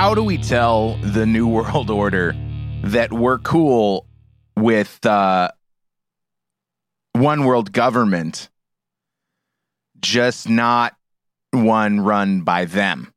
[0.00, 2.34] how do we tell the new world order
[2.82, 4.06] that we're cool
[4.56, 5.50] with uh,
[7.12, 8.48] one world government,
[10.00, 10.96] just not
[11.50, 13.12] one run by them?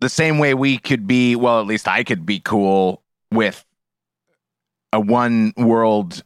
[0.00, 3.66] The same way we could be, well, at least I could be cool with
[4.94, 6.24] a one world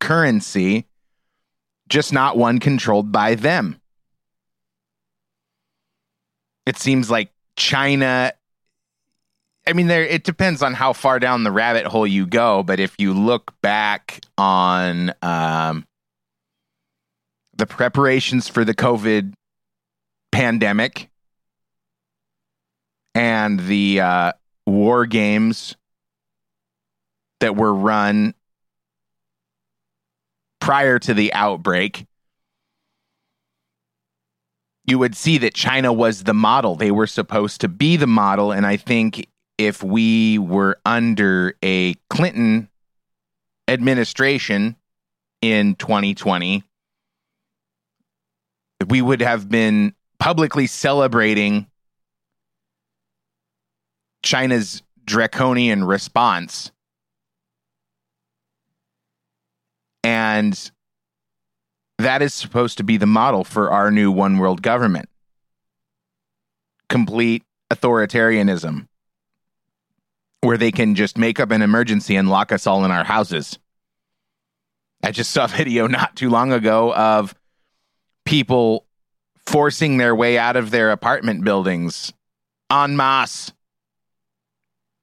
[0.00, 0.86] currency,
[1.88, 3.79] just not one controlled by them.
[6.66, 8.32] It seems like China
[9.66, 12.80] I mean there it depends on how far down the rabbit hole you go, but
[12.80, 15.86] if you look back on um,
[17.56, 19.32] the preparations for the COVID
[20.32, 21.08] pandemic
[23.14, 24.32] and the uh,
[24.66, 25.76] war games
[27.40, 28.34] that were run
[30.60, 32.06] prior to the outbreak,
[34.84, 36.74] you would see that China was the model.
[36.74, 38.52] They were supposed to be the model.
[38.52, 39.26] And I think
[39.58, 42.68] if we were under a Clinton
[43.68, 44.76] administration
[45.42, 46.64] in 2020,
[48.88, 51.66] we would have been publicly celebrating
[54.22, 56.72] China's draconian response.
[60.02, 60.70] And
[62.04, 65.08] that is supposed to be the model for our new one world government
[66.90, 68.86] complete authoritarianism,
[70.42, 73.58] where they can just make up an emergency and lock us all in our houses.
[75.02, 77.34] I just saw a video not too long ago of
[78.26, 78.86] people
[79.46, 82.12] forcing their way out of their apartment buildings
[82.70, 83.52] en masse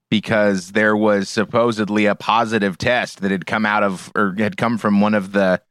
[0.10, 4.78] because there was supposedly a positive test that had come out of or had come
[4.78, 5.62] from one of the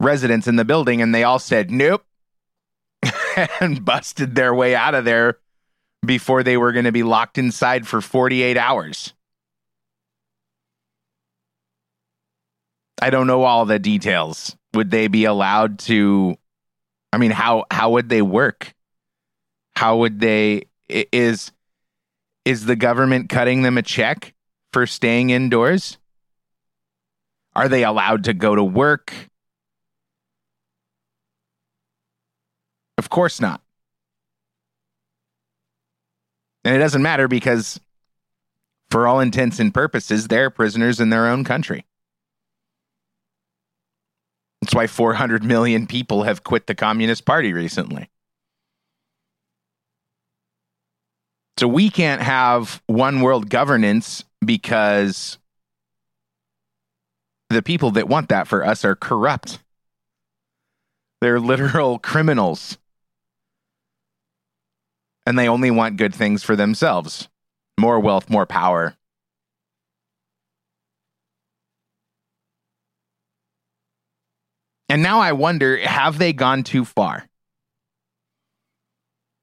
[0.00, 2.04] residents in the building and they all said nope
[3.60, 5.38] and busted their way out of there
[6.04, 9.12] before they were going to be locked inside for 48 hours.
[13.00, 14.56] I don't know all the details.
[14.74, 16.36] Would they be allowed to
[17.12, 18.74] I mean how how would they work?
[19.76, 21.52] How would they is
[22.44, 24.34] is the government cutting them a check
[24.72, 25.98] for staying indoors?
[27.54, 29.27] Are they allowed to go to work?
[32.98, 33.62] Of course not.
[36.64, 37.80] And it doesn't matter because,
[38.90, 41.86] for all intents and purposes, they're prisoners in their own country.
[44.60, 48.10] That's why 400 million people have quit the Communist Party recently.
[51.58, 55.38] So we can't have one world governance because
[57.50, 59.60] the people that want that for us are corrupt.
[61.20, 62.78] They're literal criminals.
[65.28, 67.28] And they only want good things for themselves
[67.78, 68.96] more wealth, more power.
[74.88, 77.28] And now I wonder have they gone too far?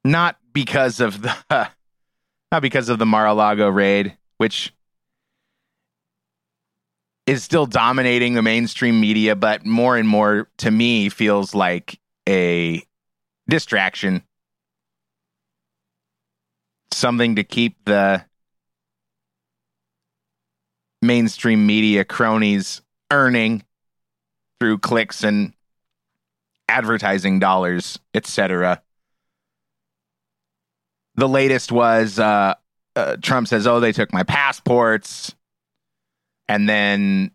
[0.03, 1.35] Not because of the
[2.51, 4.73] not because of the Mar-a-Lago raid, which
[7.27, 12.83] is still dominating the mainstream media, but more and more to me feels like a
[13.47, 14.23] distraction.
[16.95, 18.23] Something to keep the
[21.01, 23.63] mainstream media cronies earning
[24.59, 25.53] through clicks and
[26.69, 28.81] advertising dollars, etc
[31.15, 32.53] the latest was uh,
[32.95, 35.33] uh, Trump says, "Oh, they took my passports,"
[36.47, 37.31] and then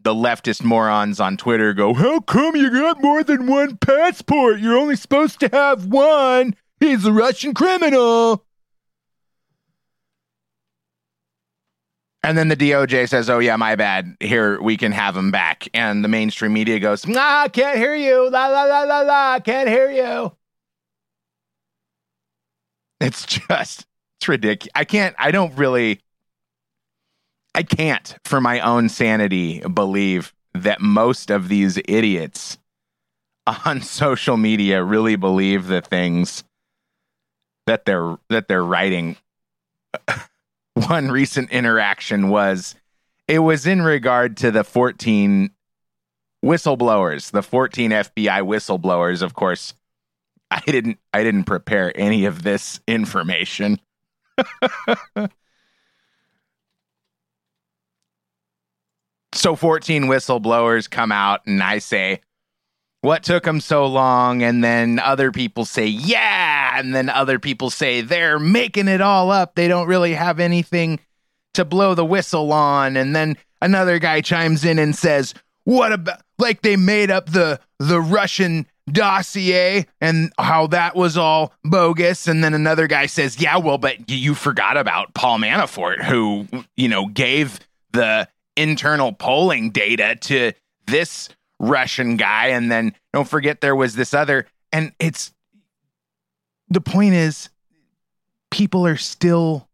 [0.00, 4.60] the leftist morons on Twitter go, "How come you got more than one passport?
[4.60, 6.54] You're only supposed to have one.
[6.80, 8.44] He's a Russian criminal."
[12.24, 14.16] And then the DOJ says, "Oh yeah, my bad.
[14.20, 18.30] Here we can have him back." And the mainstream media goes, "Ah, can't hear you.
[18.30, 19.40] La la la la la.
[19.40, 20.32] Can't hear you."
[23.02, 23.86] It's just,
[24.18, 24.70] it's ridiculous.
[24.74, 26.00] I can't, I don't really,
[27.54, 32.58] I can't, for my own sanity, believe that most of these idiots
[33.64, 36.44] on social media really believe the things
[37.66, 39.16] that they're that they're writing.
[40.88, 42.74] One recent interaction was
[43.28, 45.50] it was in regard to the 14
[46.44, 49.74] whistleblowers, the 14 FBI whistleblowers, of course,
[50.50, 53.80] I didn't I didn't prepare any of this information.
[59.34, 62.20] so 14 whistleblowers come out and I say,
[63.02, 64.42] what took them so long?
[64.42, 66.78] And then other people say yeah.
[66.78, 69.54] And then other people say they're making it all up.
[69.54, 70.98] They don't really have anything
[71.54, 72.96] to blow the whistle on.
[72.96, 75.34] And then another guy chimes in and says
[75.64, 81.52] what about like they made up the the russian dossier and how that was all
[81.62, 82.26] bogus.
[82.26, 86.46] And then another guy says yeah well but you forgot about paul manafort who
[86.76, 87.58] you know gave
[87.92, 90.52] the internal polling data to
[90.86, 91.28] this
[91.62, 92.48] Russian guy.
[92.48, 94.46] And then don't forget there was this other.
[94.72, 95.32] And it's
[96.68, 97.48] the point is
[98.50, 99.68] people are still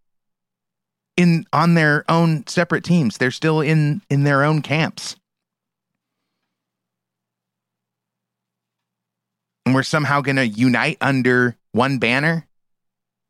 [1.16, 3.16] in on their own separate teams.
[3.16, 5.16] They're still in in their own camps.
[9.66, 12.46] And we're somehow going to unite under one banner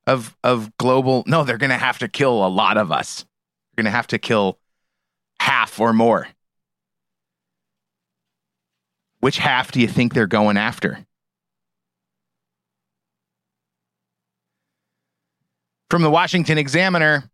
[0.07, 3.25] of of global no, they're going to have to kill a lot of us.
[3.77, 4.59] They're going to have to kill
[5.41, 6.29] half or more.
[9.21, 11.05] Which half do you think they're going after?
[15.91, 17.31] From the Washington Examiner,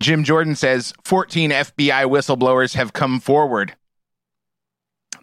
[0.00, 3.74] Jim Jordan says 14 FBI whistleblowers have come forward.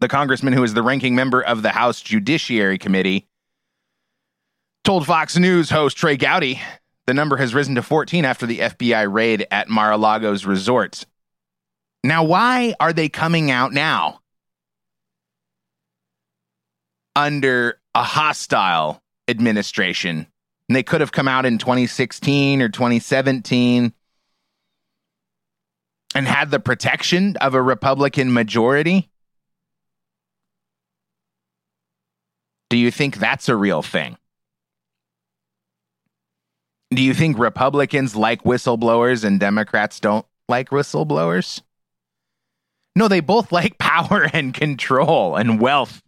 [0.02, 3.28] The congressman, who is the ranking member of the House Judiciary Committee,
[4.84, 6.62] told Fox News host Trey Gowdy
[7.08, 11.06] the number has risen to 14 after the FBI raid at Mar a Lago's resorts.
[12.04, 14.20] Now, why are they coming out now?
[17.18, 20.28] Under a hostile administration.
[20.70, 23.92] And they could have come out in 2016 or 2017
[26.14, 29.10] and had the protection of a Republican majority.
[32.70, 34.18] Do you think that's a real thing?
[36.92, 41.62] Do you think Republicans like whistleblowers and Democrats don't like whistleblowers?
[42.96, 46.02] No, they both like power and control and wealth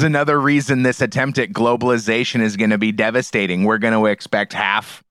[0.00, 3.64] it's another reason this attempt at globalization is going to be devastating.
[3.64, 5.04] We're going to expect half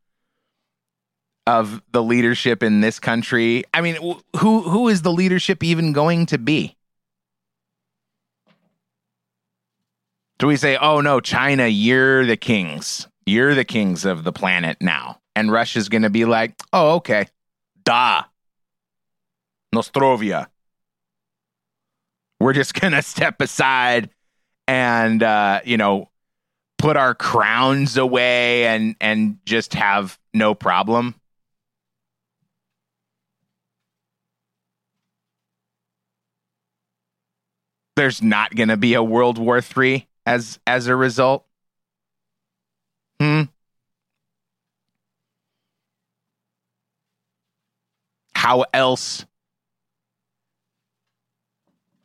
[1.46, 3.66] of the leadership in this country.
[3.72, 3.98] I mean,
[4.38, 6.76] who who is the leadership even going to be?
[10.40, 13.08] Do we say, "Oh no, China, you're the kings.
[13.28, 17.28] You're the kings of the planet now." And Russia's going to be like, "Oh, okay.
[17.84, 18.24] Da.
[19.76, 20.48] Nostrovia.
[22.40, 24.10] We're just going to step aside
[24.70, 26.10] and uh, you know
[26.78, 31.16] put our crowns away and and just have no problem.
[37.96, 41.46] There's not going to be a world war 3 as as a result.
[43.20, 43.42] Hmm?
[48.36, 49.26] How else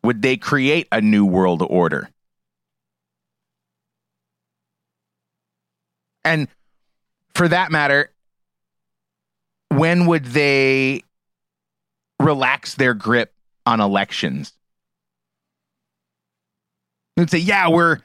[0.03, 2.09] would they create a new world order
[6.25, 6.49] And
[7.35, 8.11] for that matter,
[9.69, 11.03] when would they
[12.21, 13.33] relax their grip
[13.67, 14.53] on elections?
[17.17, 18.01] And say, yeah, we're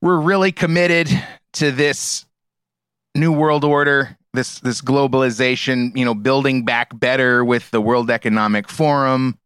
[0.00, 1.08] we're really committed
[1.54, 2.26] to this
[3.14, 8.68] new world order, this this globalization, you know, building back better with the World Economic
[8.68, 9.38] Forum,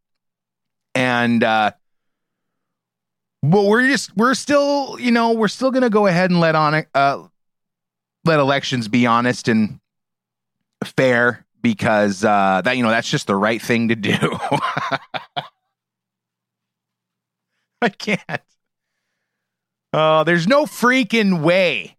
[0.95, 1.73] and uh,
[3.43, 6.85] but we're just we're still, you know, we're still gonna go ahead and let on
[6.95, 7.23] uh,
[8.27, 9.81] let elections be honest and
[10.85, 14.13] fair because uh, that you know that's just the right thing to do.
[17.83, 18.43] I can't.
[19.93, 21.97] Oh, there's no freaking way.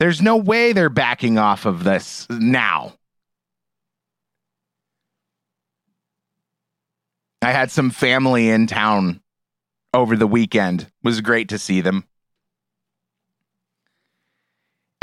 [0.00, 2.94] There's no way they're backing off of this now.
[7.42, 9.20] I had some family in town
[9.92, 10.82] over the weekend.
[10.82, 12.04] It was great to see them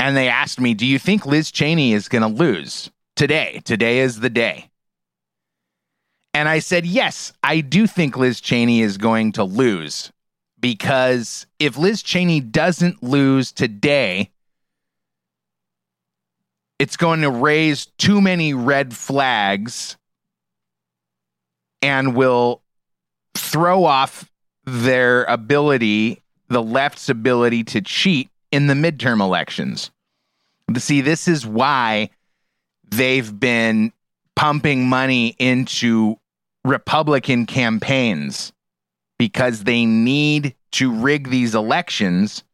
[0.02, 3.62] and they asked me, Do you think Liz Cheney is going to lose today?
[3.64, 4.68] Today is the day.
[6.34, 10.10] And I said, Yes, I do think Liz Cheney is going to lose
[10.58, 14.32] because if Liz Cheney doesn't lose today,
[16.80, 19.96] it's going to raise too many red flags
[21.80, 22.60] and will
[23.36, 24.28] throw off
[24.64, 29.90] their ability, the left's ability to cheat in the midterm elections.
[30.76, 32.10] See, this is why
[32.88, 33.92] they've been
[34.36, 36.16] pumping money into
[36.64, 38.52] Republican campaigns
[39.18, 42.44] because they need to rig these elections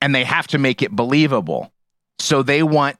[0.00, 1.72] and they have to make it believable.
[2.18, 2.96] So they want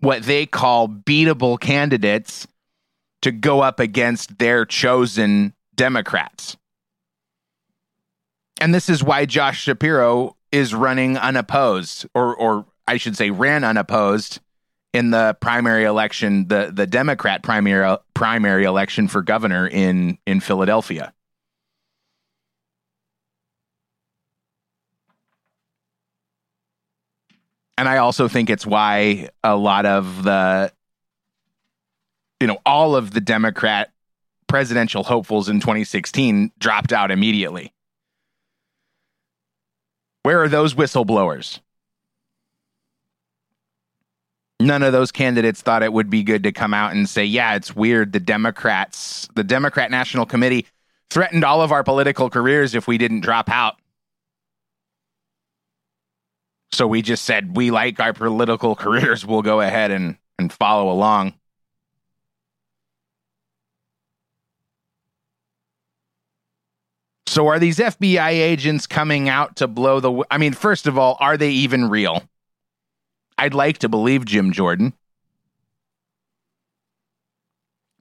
[0.00, 2.46] what they call beatable candidates
[3.22, 6.56] to go up against their chosen Democrats.
[8.60, 13.64] And this is why Josh Shapiro is running unopposed, or, or I should say, ran
[13.64, 14.40] unopposed
[14.94, 21.12] in the primary election, the, the Democrat primary, primary election for governor in, in Philadelphia.
[27.76, 30.72] And I also think it's why a lot of the,
[32.40, 33.92] you know, all of the Democrat
[34.48, 37.72] presidential hopefuls in 2016 dropped out immediately.
[40.28, 41.60] Where are those whistleblowers?
[44.60, 47.54] None of those candidates thought it would be good to come out and say, yeah,
[47.54, 48.12] it's weird.
[48.12, 50.66] The Democrats, the Democrat National Committee
[51.08, 53.76] threatened all of our political careers if we didn't drop out.
[56.72, 59.24] So we just said, we like our political careers.
[59.24, 61.32] We'll go ahead and, and follow along.
[67.38, 71.16] So are these FBI agents coming out to blow the I mean first of all
[71.20, 72.24] are they even real?
[73.38, 74.92] I'd like to believe Jim Jordan.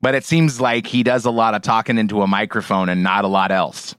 [0.02, 3.26] But it seems like he does a lot of talking into a microphone and not
[3.26, 3.94] a lot else.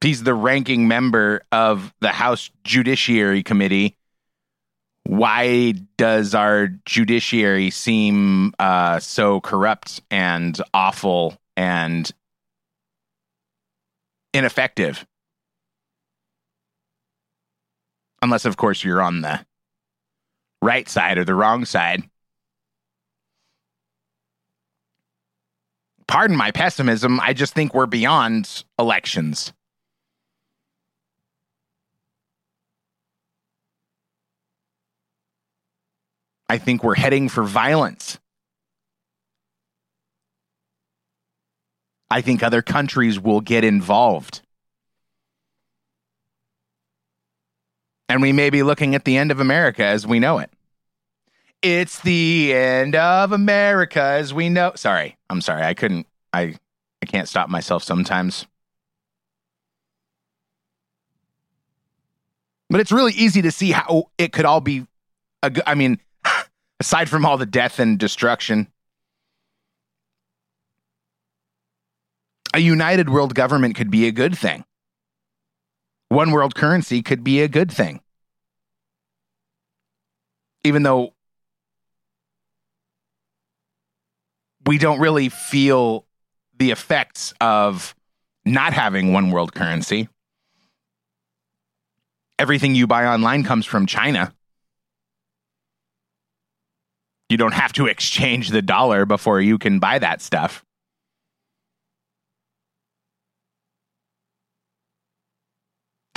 [0.00, 3.98] He's the ranking member of the House Judiciary Committee.
[5.04, 12.10] Why does our judiciary seem uh, so corrupt and awful and
[14.34, 15.06] ineffective.
[18.22, 19.44] Unless, of course, you're on the
[20.62, 22.02] right side or the wrong side.
[26.08, 27.20] Pardon my pessimism.
[27.20, 29.52] I just think we're beyond elections.
[36.48, 38.18] I think we're heading for violence.
[42.10, 44.42] I think other countries will get involved.
[48.08, 50.50] And we may be looking at the end of America as we know it.
[51.62, 54.72] It's the end of America as we know.
[54.76, 55.62] Sorry, I'm sorry.
[55.62, 56.06] I couldn't.
[56.32, 56.56] I
[57.02, 58.46] I can't stop myself sometimes.
[62.68, 64.86] But it's really easy to see how it could all be.
[65.42, 66.00] A, I mean,
[66.80, 68.68] aside from all the death and destruction,
[72.56, 74.64] a united world government could be a good thing.
[76.08, 78.00] One world currency could be a good thing.
[80.64, 81.12] Even though
[84.64, 86.06] we don't really feel
[86.56, 87.94] the effects of
[88.46, 90.08] not having one world currency.
[92.38, 94.32] Everything you buy online comes from China.
[97.28, 100.65] You don't have to exchange the dollar before you can buy that stuff.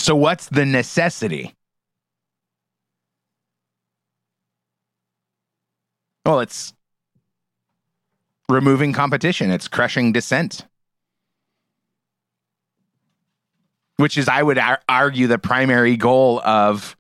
[0.10, 1.54] So, what's the necessity?
[6.26, 6.74] Well, it's
[8.50, 10.66] removing competition, it's crushing dissent.
[13.98, 16.98] Which is, I would ar- argue, the primary goal of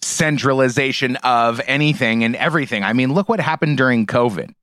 [0.00, 2.84] centralization of anything and everything.
[2.84, 4.54] I mean, look what happened during COVID.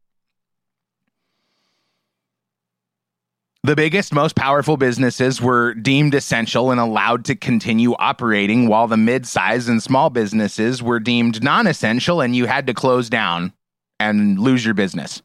[3.65, 8.97] The biggest, most powerful businesses were deemed essential and allowed to continue operating, while the
[8.97, 13.53] mid size and small businesses were deemed non essential and you had to close down
[14.01, 15.21] and lose your business.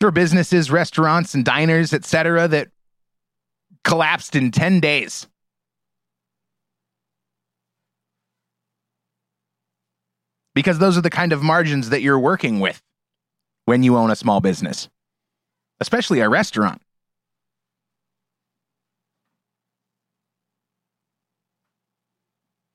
[0.00, 2.68] There were businesses, restaurants, and diners, etc., that
[3.84, 5.26] collapsed in 10 days.
[10.54, 12.82] Because those are the kind of margins that you're working with
[13.68, 14.88] when you own a small business,
[15.78, 16.80] especially a restaurant.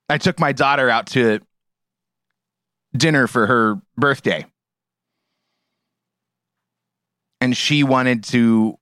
[0.08, 1.40] I took my daughter out to
[2.96, 4.46] dinner for her birthday.
[7.42, 8.78] And she wanted to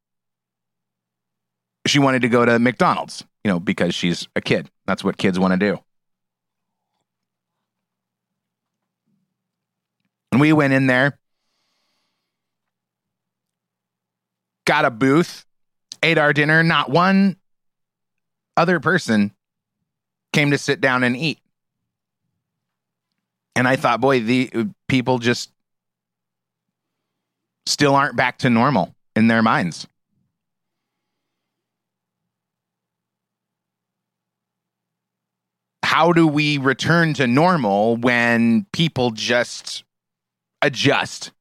[1.87, 4.69] she wanted to go to McDonald's, you know, because she's a kid.
[4.85, 5.79] That's what kids want to do.
[10.33, 11.17] And we went in there
[14.65, 15.45] got a booth,
[16.03, 16.63] ate our dinner.
[16.63, 17.37] Not one
[18.57, 19.31] other person
[20.33, 21.39] came to sit down and eat.
[23.55, 25.51] And I thought, boy, the people just
[27.65, 29.87] still aren't back to normal in their minds.
[35.91, 39.83] how do we return to normal when people just
[40.61, 41.33] adjust?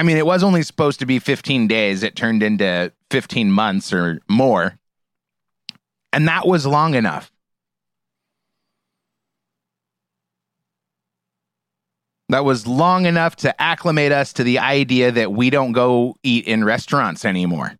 [0.00, 2.02] I mean, it was only supposed to be 15 days.
[2.02, 4.78] It turned into 15 months or more.
[6.10, 7.30] And that was long enough.
[12.30, 16.46] That was long enough to acclimate us to the idea that we don't go eat
[16.46, 17.76] in restaurants anymore.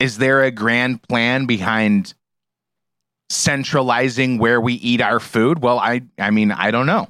[0.00, 2.14] Is there a grand plan behind
[3.28, 5.62] centralizing where we eat our food?
[5.62, 7.08] Well, I I mean, I don't know.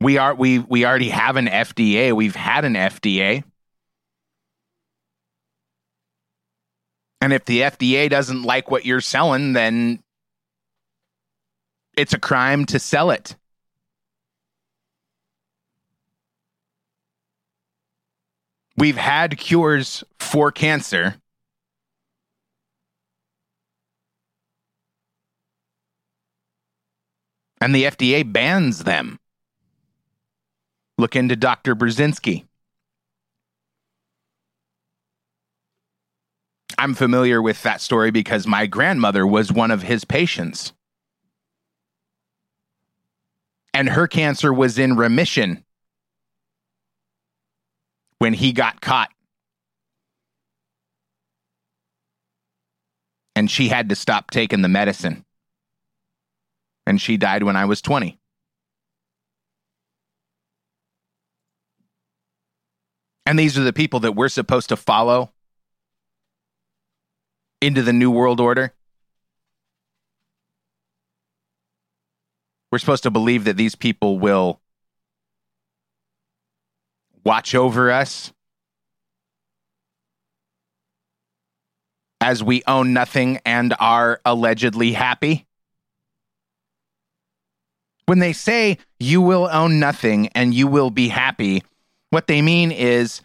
[0.00, 2.12] We are we we already have an FDA.
[2.12, 3.42] We've had an FDA.
[7.20, 10.00] And if the FDA doesn't like what you're selling, then
[11.96, 13.36] it's a crime to sell it.
[18.78, 21.16] We've had cures for cancer.
[27.60, 29.18] And the FDA bans them.
[30.96, 31.74] Look into Dr.
[31.74, 32.44] Burzynski.
[36.78, 40.72] I'm familiar with that story because my grandmother was one of his patients.
[43.74, 45.64] And her cancer was in remission
[48.18, 49.10] when he got caught.
[53.34, 55.24] And she had to stop taking the medicine.
[56.86, 58.18] And she died when I was 20.
[63.26, 65.30] And these are the people that we're supposed to follow
[67.60, 68.72] into the New World Order.
[72.72, 74.60] We're supposed to believe that these people will
[77.24, 78.32] watch over us
[82.20, 85.46] as we own nothing and are allegedly happy?
[88.06, 91.62] When they say you will own nothing and you will be happy,
[92.10, 93.20] what they mean is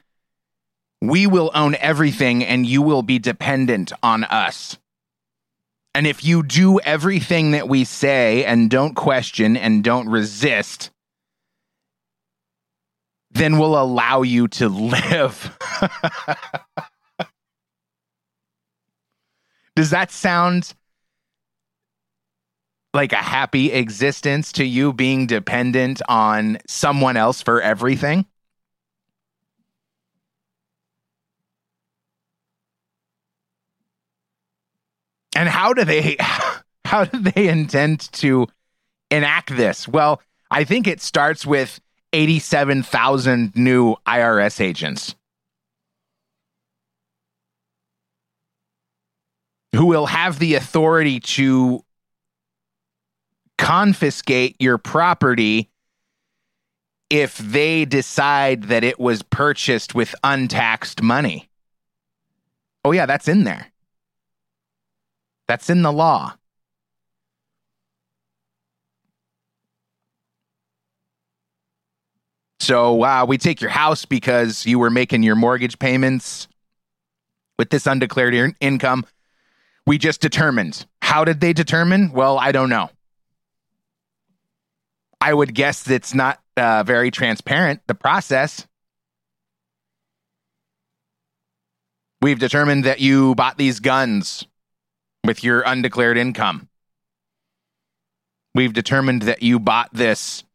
[1.02, 4.78] we will own everything and you will be dependent on us.
[5.96, 10.90] And if you do everything that we say and don't question and don't resist,
[13.34, 15.58] then we'll allow you to live.
[19.76, 20.74] Does that sound
[22.94, 28.28] like a happy existence to you being dependent on someone else for everything?
[35.36, 36.18] And how do they
[36.86, 38.48] how do they intend to
[39.10, 39.88] enact this?
[39.88, 41.82] Well, I think it starts with
[42.14, 45.16] 87,000 new IRS agents
[49.74, 51.84] who will have the authority to
[53.58, 55.70] confiscate your property
[57.10, 61.50] if they decide that it was purchased with untaxed money.
[62.86, 63.68] Oh, yeah, that's in there.
[65.48, 66.36] That's in the law.
[72.64, 76.48] So uh, we take your house because you were making your mortgage payments
[77.60, 79.06] with this undeclared in- income.
[79.86, 80.86] We just determined.
[81.02, 82.14] How did they determine?
[82.14, 82.90] Well, I don't know.
[85.20, 88.66] I would guess it's not uh, very transparent, the process.
[92.22, 94.48] We've determined that you bought these guns
[95.26, 96.70] with your undeclared income.
[98.56, 100.46] We've determined that you bought this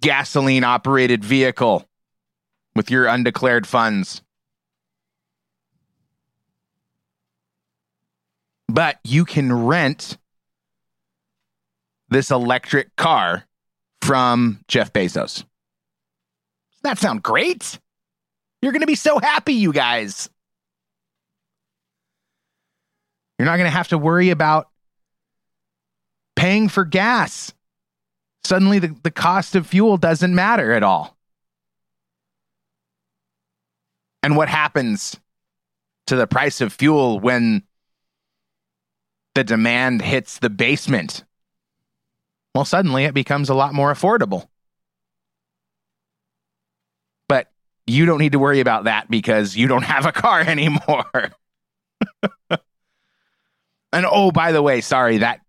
[0.00, 1.88] gasoline operated vehicle
[2.74, 4.22] with your undeclared funds.
[8.68, 10.18] But you can rent
[12.10, 13.46] this electric car
[14.02, 15.38] from Jeff Bezos.
[15.38, 17.78] Does that sound great?
[18.62, 20.30] You're going to be so happy, you guys.
[23.38, 24.68] You're not going to have to worry about
[26.36, 27.52] paying for gas
[28.48, 31.16] suddenly the, the cost of fuel doesn't matter at all.
[34.22, 35.20] And what happens
[36.06, 37.62] to the price of fuel when
[39.34, 41.24] the demand hits the basement?
[42.54, 44.48] Well, suddenly it becomes a lot more affordable.
[47.28, 47.52] But
[47.86, 51.04] you don't need to worry about that because you don't have a car anymore.
[52.50, 55.42] and oh, by the way, sorry, that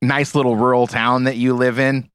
[0.00, 2.08] nice little rural town that you live in.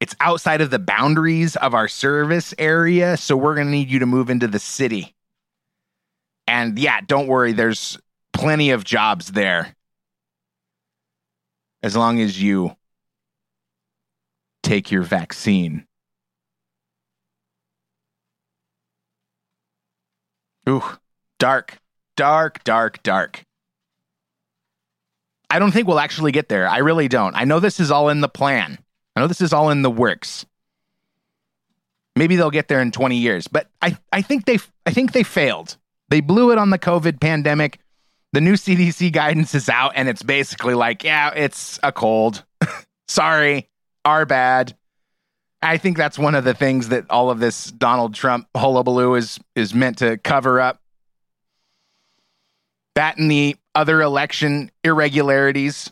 [0.00, 4.00] It's outside of the boundaries of our service area, so we're going to need you
[4.00, 5.14] to move into the city.
[6.46, 7.98] And yeah, don't worry, there's
[8.32, 9.74] plenty of jobs there.
[11.82, 12.76] As long as you
[14.62, 15.86] take your vaccine.
[20.68, 20.82] Ooh,
[21.38, 21.78] dark,
[22.16, 23.44] dark, dark, dark.
[25.48, 26.68] I don't think we'll actually get there.
[26.68, 27.36] I really don't.
[27.36, 28.78] I know this is all in the plan.
[29.16, 30.44] I know this is all in the works.
[32.14, 35.22] Maybe they'll get there in 20 years, but I, I think they I think they
[35.22, 35.76] failed.
[36.08, 37.78] They blew it on the COVID pandemic.
[38.32, 42.44] The new CDC guidance is out and it's basically like, yeah, it's a cold.
[43.08, 43.68] Sorry,
[44.04, 44.76] our bad.
[45.62, 49.40] I think that's one of the things that all of this Donald Trump hullabaloo is
[49.54, 50.80] is meant to cover up.
[52.94, 55.90] That and the other election irregularities,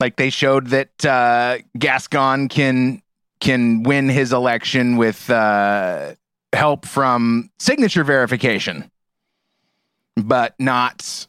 [0.00, 3.02] like they showed that uh, Gascon can
[3.40, 6.14] can win his election with uh,
[6.52, 8.90] help from signature verification,
[10.16, 11.26] but not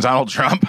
[0.00, 0.68] Donald Trump.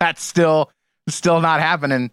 [0.00, 0.70] That's still
[1.08, 2.10] still not happening.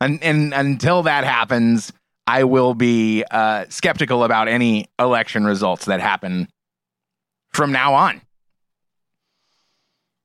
[0.00, 1.92] And, and until that happens,
[2.26, 6.48] I will be uh, skeptical about any election results that happen
[7.56, 8.20] from now on.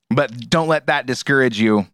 [0.09, 1.87] But don't let that discourage you.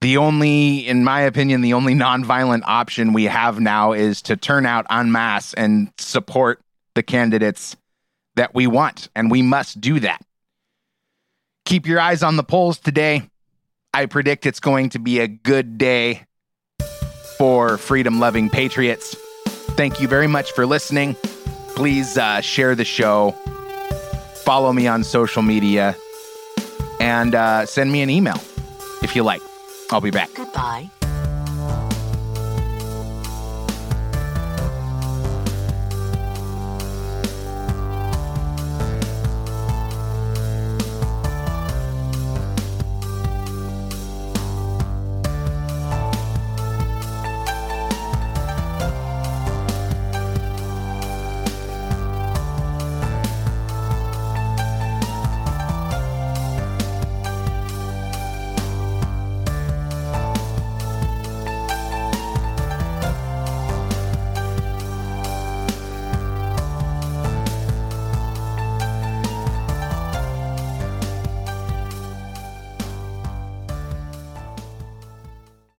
[0.00, 4.66] The only, in my opinion, the only nonviolent option we have now is to turn
[4.66, 6.60] out en masse and support
[6.94, 7.76] the candidates
[8.36, 9.08] that we want.
[9.14, 10.20] And we must do that.
[11.64, 13.28] Keep your eyes on the polls today.
[13.92, 16.24] I predict it's going to be a good day
[17.38, 19.14] for freedom loving patriots.
[19.76, 21.14] Thank you very much for listening.
[21.74, 23.34] Please uh, share the show,
[24.44, 25.96] follow me on social media,
[27.00, 28.40] and uh, send me an email
[29.02, 29.42] if you like.
[29.90, 30.32] I'll be back.
[30.34, 30.90] Goodbye.